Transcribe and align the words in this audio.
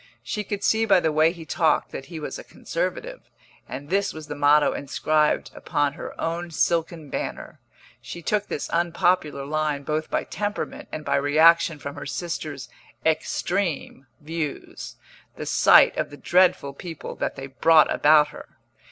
She 0.23 0.43
could 0.43 0.63
see 0.63 0.83
by 0.85 0.99
the 0.99 1.11
way 1.11 1.31
he 1.31 1.45
talked 1.45 1.91
that 1.91 2.05
he 2.07 2.19
was 2.19 2.39
a 2.39 2.43
conservative, 2.43 3.29
and 3.69 3.91
this 3.91 4.13
was 4.15 4.25
the 4.25 4.35
motto 4.35 4.73
inscribed 4.73 5.51
upon 5.53 5.93
her 5.93 6.19
own 6.19 6.49
silken 6.49 7.11
banner. 7.11 7.59
She 8.01 8.23
took 8.23 8.47
this 8.47 8.67
unpopular 8.71 9.45
line 9.45 9.83
both 9.83 10.09
by 10.09 10.23
temperament 10.23 10.89
and 10.91 11.05
by 11.05 11.17
reaction 11.17 11.77
from 11.77 11.93
her 11.97 12.07
sister's 12.07 12.67
"extreme" 13.05 14.07
views, 14.19 14.95
the 15.35 15.45
sight 15.45 15.95
of 15.97 16.09
the 16.09 16.17
dreadful 16.17 16.73
people 16.73 17.13
that 17.17 17.35
they 17.35 17.45
brought 17.45 17.93
about 17.93 18.29
her. 18.29 18.49